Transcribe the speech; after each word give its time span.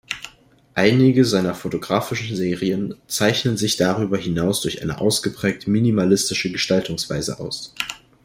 Einige 0.73 1.25
seiner 1.25 1.53
fotografischen 1.53 2.35
Serien 2.35 2.95
zeichnen 3.05 3.55
sich 3.55 3.77
darüber 3.77 4.17
hinaus 4.17 4.61
durch 4.61 4.81
eine 4.81 4.99
ausgeprägt 4.99 5.67
minimalistische 5.67 6.51
Gestaltungsweise 6.51 7.39
aus. 7.39 7.75